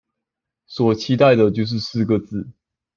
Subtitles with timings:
[0.65, 2.49] 所期待的就是四個字